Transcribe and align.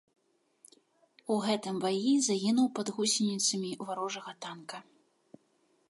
У 1.35 1.37
гэтым 1.45 1.75
баі 1.83 2.13
загінуў 2.29 2.67
пад 2.79 2.87
гусеніцамі 2.97 3.71
варожага 3.91 4.31
танка. 4.49 4.77